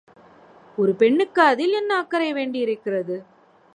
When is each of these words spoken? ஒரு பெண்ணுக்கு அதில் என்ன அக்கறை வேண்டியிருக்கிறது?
ஒரு 0.77 0.95
பெண்ணுக்கு 0.95 1.41
அதில் 1.41 1.73
என்ன 1.73 1.97
அக்கறை 1.97 2.33
வேண்டியிருக்கிறது? 2.33 3.17